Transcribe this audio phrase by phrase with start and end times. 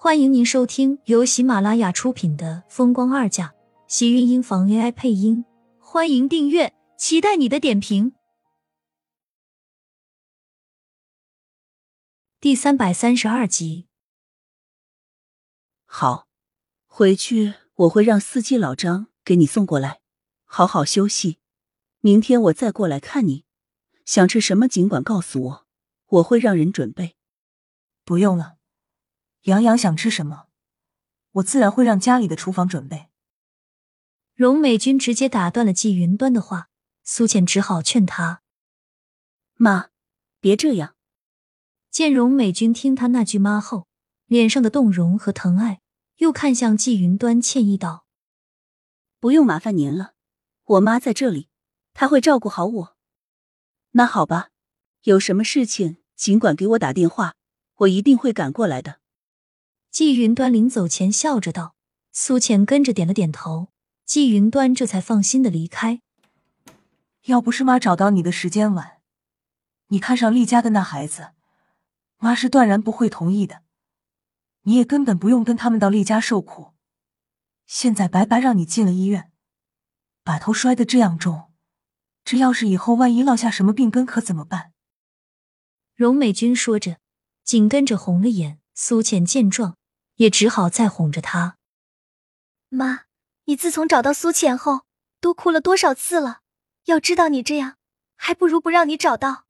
[0.00, 3.48] 欢迎您收听由喜马拉雅出品的《风光二嫁》，
[3.88, 5.44] 喜运音房 AI 配音。
[5.80, 8.12] 欢迎订阅，期待你的点评。
[12.38, 13.88] 第三百三十二集。
[15.84, 16.28] 好，
[16.86, 20.00] 回去我会让司机老张给你送过来，
[20.44, 21.40] 好好休息。
[21.98, 23.44] 明天我再过来看你。
[24.04, 25.66] 想吃什么尽管告诉我，
[26.06, 27.16] 我会让人准备。
[28.04, 28.57] 不用了。
[29.48, 30.48] 杨洋想吃什么，
[31.32, 33.08] 我自然会让家里的厨房准备。
[34.34, 36.68] 荣美君直接打断了季云端的话，
[37.02, 38.42] 苏浅只好劝他
[39.56, 39.88] ：“妈，
[40.38, 40.96] 别这样。”
[41.90, 43.88] 见荣美君听他那句“妈”后，
[44.26, 45.80] 脸上的动容和疼爱，
[46.16, 48.04] 又看向季云端，歉意道
[49.18, 50.12] ：“不用麻烦您了，
[50.64, 51.48] 我妈在这里，
[51.94, 52.96] 她会照顾好我。
[53.92, 54.50] 那好吧，
[55.04, 57.36] 有什么事情尽管给我打电话，
[57.76, 58.97] 我一定会赶过来的。”
[59.90, 61.74] 季云端临走前笑着道
[62.12, 63.68] ：“苏浅跟着点了点头。”
[64.04, 66.00] 季云端这才放心的离开。
[67.24, 69.00] 要不是妈找到你的时间晚，
[69.88, 71.32] 你看上厉家的那孩子，
[72.16, 73.62] 妈是断然不会同意的。
[74.62, 76.74] 你也根本不用跟他们到厉家受苦。
[77.66, 79.30] 现在白白让你进了医院，
[80.22, 81.52] 把头摔得这样重，
[82.24, 84.72] 这要是以后万一落下什么病根，可怎么办？
[85.94, 86.98] 荣美君说着，
[87.42, 88.60] 紧跟着红了眼。
[88.80, 89.77] 苏浅见状。
[90.18, 91.56] 也只好再哄着他。
[92.68, 93.06] 妈，
[93.46, 94.82] 你自从找到苏浅后，
[95.20, 96.42] 都哭了多少次了？
[96.84, 97.76] 要知道你这样，
[98.14, 99.46] 还不如不让你找到。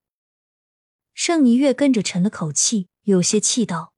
[1.12, 3.92] 盛霓月跟着沉了口气，有些气道：“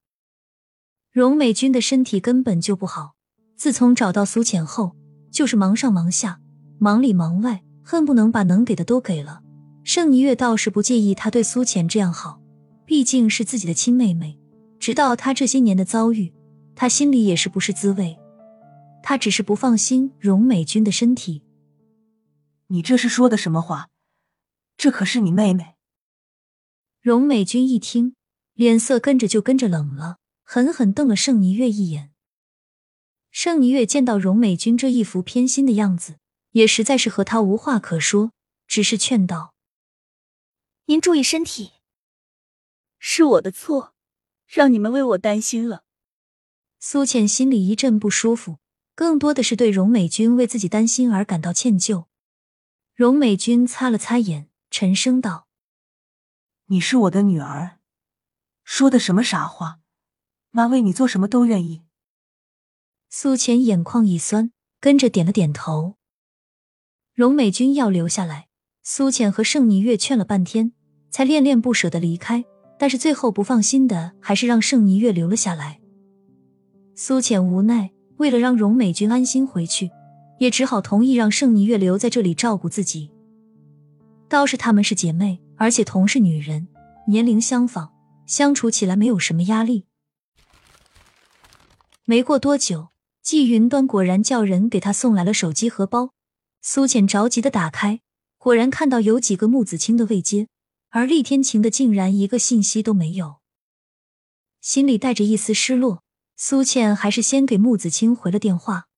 [1.12, 3.14] 荣美君的身体根本就不好，
[3.56, 4.96] 自从找到苏浅后，
[5.30, 6.40] 就是忙上忙下，
[6.78, 9.42] 忙里忙外，恨不能把能给的都给了。
[9.84, 12.40] 盛霓月倒是不介意他对苏浅这样好，
[12.86, 14.38] 毕竟是自己的亲妹妹，
[14.78, 16.32] 直到她这些年的遭遇。”
[16.80, 18.18] 他心里也是不是滋味，
[19.02, 21.42] 他只是不放心荣美君的身体。
[22.68, 23.90] 你这是说的什么话？
[24.78, 25.74] 这可是你妹妹。
[27.02, 28.16] 荣美君一听，
[28.54, 32.14] 脸色跟着就跟着冷了，狠狠瞪了盛尼月一眼。
[33.30, 36.16] 盛尼月见到荣美君这一副偏心的样子，
[36.52, 38.32] 也实在是和他无话可说，
[38.66, 39.52] 只是劝道
[40.88, 41.72] ：“您注意身体。”
[42.98, 43.92] 是我的错，
[44.46, 45.82] 让你们为我担心了。
[46.82, 48.56] 苏浅心里一阵不舒服，
[48.94, 52.06] 更多的是对荣美君为自己担心而感到歉疚。
[52.94, 55.46] 荣美君擦了擦眼，沉声道
[56.68, 57.78] ：“你是我的女儿，
[58.64, 59.80] 说的什么傻话？
[60.50, 61.82] 妈为你做什么都愿意。”
[63.10, 65.96] 苏浅眼眶一酸，跟着点了点头。
[67.12, 68.48] 荣美君要留下来，
[68.82, 70.72] 苏浅和盛霓月劝了半天，
[71.10, 72.46] 才恋恋不舍的离开。
[72.78, 75.79] 但是最后不放心的，还是让盛霓月留了下来。
[77.02, 79.90] 苏浅无奈，为了让荣美君安心回去，
[80.38, 83.10] 也只好同意让盛霓月留在这里照顾自己。
[84.28, 86.68] 倒是她们是姐妹，而且同是女人，
[87.06, 87.90] 年龄相仿，
[88.26, 89.86] 相处起来没有什么压力。
[92.04, 92.88] 没过多久，
[93.22, 96.10] 季云端果然叫人给他送来了手机和包。
[96.60, 98.00] 苏浅着急的打开，
[98.36, 100.48] 果然看到有几个木子清的未接，
[100.90, 103.36] 而厉天晴的竟然一个信息都没有，
[104.60, 106.02] 心里带着一丝失落。
[106.42, 108.88] 苏倩还是先给穆子清回了电话。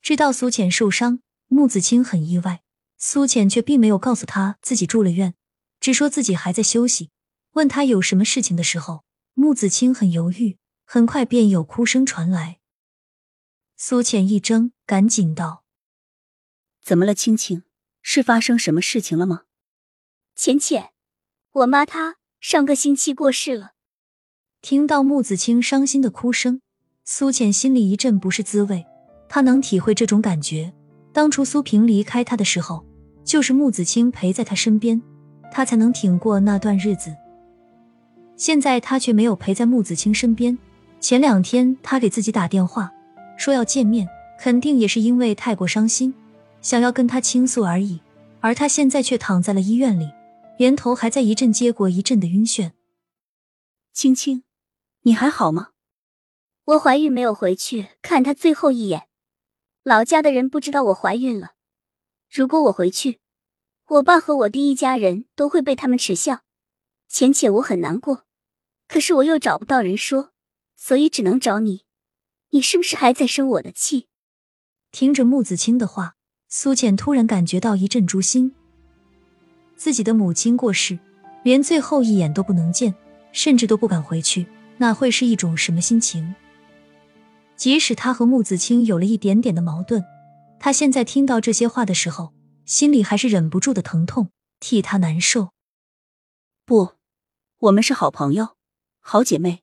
[0.00, 2.62] 知道苏浅受伤，穆子清很意外。
[2.96, 5.34] 苏浅却并没有告诉他自己住了院，
[5.80, 7.10] 只说自己还在休息。
[7.50, 10.56] 问他有什么事情的时候，穆子清很犹豫，
[10.86, 12.60] 很快便有哭声传来。
[13.76, 15.66] 苏浅一怔，赶紧道
[16.82, 17.64] ：“怎么了，青青？
[18.00, 19.42] 是发生什么事情了吗？”
[20.34, 20.94] 浅浅，
[21.50, 23.74] 我妈她上个星期过世了。
[24.62, 26.60] 听到穆子清伤心的哭声，
[27.06, 28.84] 苏浅心里一阵不是滋味。
[29.26, 30.72] 她能体会这种感觉。
[31.12, 32.84] 当初苏萍离开她的时候，
[33.24, 35.00] 就是穆子清陪在她身边，
[35.50, 37.16] 她才能挺过那段日子。
[38.36, 40.56] 现在她却没有陪在穆子清身边。
[41.00, 42.92] 前两天她给自己打电话
[43.38, 44.06] 说要见面，
[44.38, 46.12] 肯定也是因为太过伤心，
[46.60, 48.00] 想要跟他倾诉而已。
[48.40, 50.10] 而他现在却躺在了医院里，
[50.58, 52.72] 连头还在一阵接过一阵的晕眩。
[53.94, 54.42] 青青。
[55.02, 55.70] 你还好吗？
[56.64, 59.08] 我怀孕没有回去看他最后一眼，
[59.82, 61.52] 老家的人不知道我怀孕了。
[62.30, 63.18] 如果我回去，
[63.86, 66.42] 我爸和我弟一家人都会被他们耻笑。
[67.08, 68.26] 浅浅，我很难过，
[68.86, 70.32] 可是我又找不到人说，
[70.76, 71.84] 所以只能找你。
[72.50, 74.08] 你是不是还在生我的气？
[74.92, 76.16] 听着穆子清的话，
[76.48, 78.54] 苏浅突然感觉到一阵诛心。
[79.76, 80.98] 自己的母亲过世，
[81.42, 82.94] 连最后一眼都不能见，
[83.32, 84.46] 甚至都不敢回去。
[84.80, 86.34] 那会是一种什么心情？
[87.54, 90.02] 即使他和穆子清有了一点点的矛盾，
[90.58, 92.32] 他现在听到这些话的时候，
[92.64, 95.50] 心里还是忍不住的疼痛，替他难受。
[96.64, 96.92] 不，
[97.58, 98.56] 我们是好朋友，
[99.00, 99.62] 好姐妹，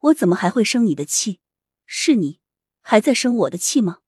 [0.00, 1.40] 我怎么还会生你的气？
[1.86, 2.38] 是你
[2.82, 4.00] 还在生我的气吗？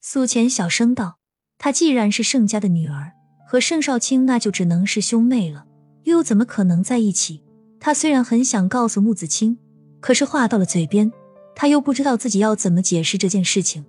[0.00, 1.20] 苏浅小声道
[1.58, 3.12] ：“她既然是盛家的女儿，
[3.46, 5.68] 和盛少卿那就只能是兄妹了，
[6.02, 7.42] 又怎么可能在一起？”
[7.84, 9.58] 他虽然很想告诉穆子清，
[10.00, 11.12] 可是话到了嘴边，
[11.54, 13.84] 他又不知道自己要怎么解释这件事情。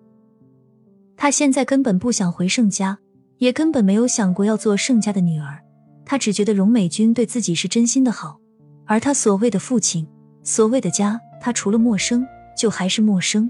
[1.15, 2.99] 他现在根本不想回盛家，
[3.37, 5.63] 也根本没有想过要做盛家的女儿。
[6.03, 8.37] 他只觉得荣美君对自己是真心的好，
[8.83, 10.05] 而他所谓的父亲，
[10.43, 12.27] 所谓的家，他除了陌生，
[12.57, 13.49] 就还是陌生。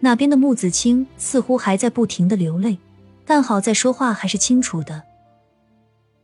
[0.00, 2.76] 那边的穆子清似乎还在不停的流泪，
[3.24, 5.02] 但好在说话还是清楚的。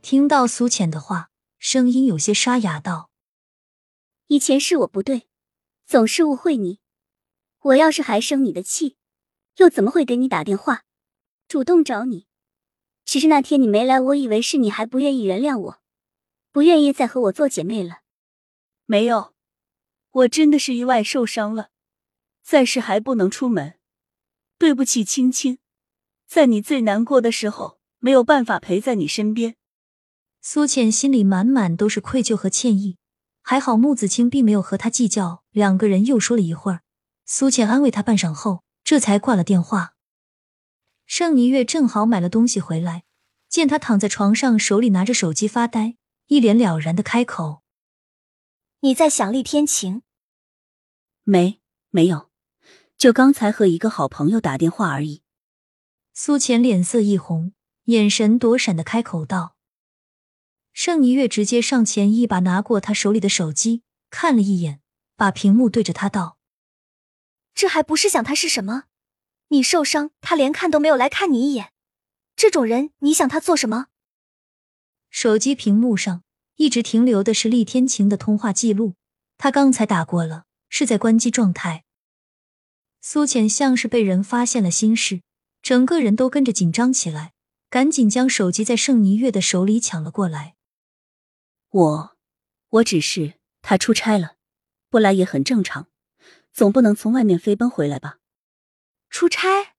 [0.02, 1.28] 听到苏浅的话。
[1.62, 3.10] 声音有些沙哑，道
[4.28, 5.28] ：“以前是我不对，
[5.84, 6.80] 总是误会你。
[7.58, 8.96] 我要是还生你的气，
[9.58, 10.84] 又怎么会给你打电话，
[11.46, 12.26] 主动找你？
[13.04, 15.82] 其实那天你没来，我以为是你还不愿意原谅我，
[16.50, 17.98] 不愿意再和我做姐妹了。
[18.86, 19.34] 没有，
[20.12, 21.68] 我真的是意外受伤了，
[22.42, 23.78] 暂时还不能出门。
[24.56, 25.58] 对不起，青青，
[26.26, 29.56] 在你最难过的时候，没有办法陪在你身边。”
[30.42, 32.96] 苏浅心里满满都是愧疚和歉意，
[33.42, 35.44] 还好穆子清并没有和他计较。
[35.50, 36.80] 两个人又说了一会儿，
[37.26, 39.94] 苏浅安慰他半晌后，这才挂了电话。
[41.04, 43.04] 盛霓月正好买了东西回来，
[43.48, 45.96] 见他躺在床上，手里拿着手机发呆，
[46.28, 47.62] 一脸了然的开口
[48.80, 50.02] ：“你在想厉天晴？
[51.24, 51.60] 没，
[51.90, 52.30] 没有，
[52.96, 55.22] 就刚才和一个好朋友打电话而已。”
[56.14, 57.52] 苏浅脸色一红，
[57.84, 59.56] 眼神躲闪的开口道。
[60.72, 64.80] 盛霓月直接上前一把拿过他手里的手机，看了一眼，
[65.16, 66.38] 把屏幕对着他道
[67.54, 68.84] ：“这还不是想他是什么？
[69.48, 71.72] 你受伤，他连看都没有来看你一眼，
[72.36, 73.88] 这种人你想他做什么？”
[75.10, 76.22] 手机屏幕上
[76.54, 78.94] 一直停留的是厉天晴的通话记录，
[79.36, 81.84] 他刚才打过了，是在关机状态。
[83.00, 85.22] 苏浅像是被人发现了心事，
[85.62, 87.32] 整个人都跟着紧张起来，
[87.68, 90.54] 赶紧将手机在盛霓月的手里抢了过来。
[91.70, 92.16] 我，
[92.68, 94.36] 我只是他出差了，
[94.88, 95.88] 不来也很正常，
[96.52, 98.18] 总不能从外面飞奔回来吧？
[99.08, 99.74] 出差？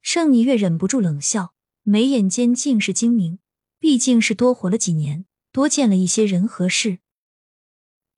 [0.00, 1.52] 盛霓月忍不住冷笑，
[1.82, 3.40] 眉眼间尽是精明。
[3.80, 6.98] 毕竟是多活了几年，多见了一些人和事。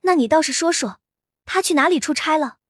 [0.00, 1.00] 那你倒是说说，
[1.44, 2.60] 他去哪里出差了？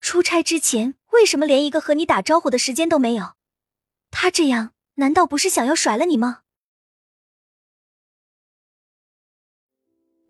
[0.00, 3.34] 出差之前为什么连一个和你打招呼的时间都没有？
[4.12, 6.43] 他这样难道不是想要甩了你吗？